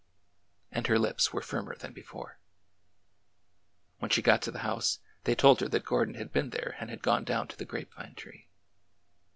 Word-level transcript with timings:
And 0.71 0.87
her 0.87 0.97
lips 0.97 1.31
were 1.31 1.43
firmer 1.43 1.75
than 1.75 1.93
before. 1.93 2.39
When 3.99 4.09
she 4.09 4.23
got 4.23 4.41
to 4.41 4.49
the 4.49 4.63
house, 4.65 4.97
they 5.25 5.35
told 5.35 5.61
her 5.61 5.67
that 5.67 5.85
Gordon 5.85 6.15
had 6.15 6.33
been 6.33 6.49
there 6.49 6.75
and 6.79 6.89
had 6.89 7.03
gone 7.03 7.23
down 7.23 7.47
to 7.49 7.55
the 7.55 7.65
grape 7.65 7.93
vine 7.93 8.15
tree. 8.15 8.47